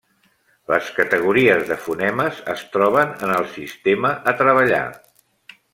[0.71, 4.85] Les categories de fonemes es troben en el sistema a treballar.